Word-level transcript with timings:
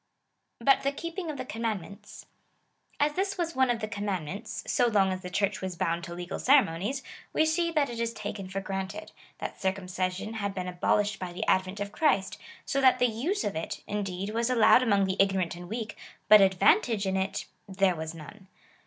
But 0.59 0.81
the 0.81 0.91
keeping 0.91 1.29
of 1.29 1.37
the 1.37 1.45
commandmetits. 1.45 2.25
As 2.99 3.13
this 3.13 3.37
was 3.37 3.55
one 3.55 3.69
of 3.69 3.81
the 3.81 3.87
commandments, 3.87 4.63
so 4.65 4.87
long 4.87 5.13
as 5.13 5.21
the 5.21 5.29
Church 5.29 5.61
was 5.61 5.75
bound 5.75 6.03
to 6.05 6.15
legal 6.15 6.39
ceremonies, 6.39 7.03
we 7.33 7.45
see 7.45 7.69
that 7.73 7.87
it 7.87 7.99
is 7.99 8.11
taken 8.11 8.49
for 8.49 8.61
granted, 8.61 9.11
that 9.37 9.61
circumcision 9.61 10.33
had 10.33 10.55
been 10.55 10.67
abolished 10.67 11.19
by 11.19 11.31
the 11.31 11.45
advent 11.45 11.79
of 11.79 11.91
Christ, 11.91 12.39
so 12.65 12.81
that 12.81 12.97
the 12.97 13.05
tise 13.09 13.43
of 13.43 13.55
it, 13.55 13.83
indeed, 13.85 14.31
was 14.31 14.49
allowed 14.49 14.81
among 14.81 15.05
the 15.05 15.17
ignorant 15.21 15.53
and 15.55 15.69
weak, 15.69 15.95
but 16.27 16.41
advantage 16.41 17.05
in 17.05 17.15
it— 17.15 17.45
there 17.79 17.95
was 17.95 18.15
none. 18.15 18.47